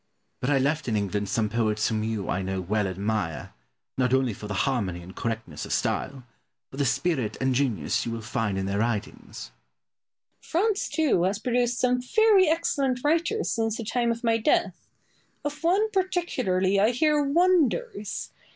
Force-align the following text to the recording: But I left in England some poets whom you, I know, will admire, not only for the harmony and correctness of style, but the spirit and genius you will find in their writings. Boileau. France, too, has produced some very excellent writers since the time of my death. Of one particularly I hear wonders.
But 0.39 0.49
I 0.49 0.57
left 0.57 0.87
in 0.87 0.95
England 0.97 1.29
some 1.29 1.47
poets 1.47 1.87
whom 1.87 2.03
you, 2.03 2.27
I 2.27 2.41
know, 2.41 2.59
will 2.59 2.87
admire, 2.87 3.53
not 3.99 4.15
only 4.15 4.33
for 4.33 4.47
the 4.47 4.55
harmony 4.65 5.03
and 5.03 5.15
correctness 5.15 5.63
of 5.63 5.71
style, 5.73 6.23
but 6.71 6.79
the 6.79 6.85
spirit 6.87 7.37
and 7.39 7.53
genius 7.53 8.03
you 8.03 8.11
will 8.11 8.21
find 8.21 8.57
in 8.57 8.65
their 8.65 8.79
writings. 8.79 9.51
Boileau. 9.51 10.39
France, 10.41 10.89
too, 10.89 11.21
has 11.21 11.37
produced 11.37 11.79
some 11.79 12.01
very 12.01 12.47
excellent 12.47 13.01
writers 13.03 13.51
since 13.51 13.77
the 13.77 13.83
time 13.83 14.11
of 14.11 14.23
my 14.23 14.39
death. 14.39 14.87
Of 15.45 15.63
one 15.63 15.91
particularly 15.91 16.79
I 16.79 16.89
hear 16.89 17.21
wonders. 17.21 18.31